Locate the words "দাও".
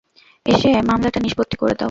1.71-1.79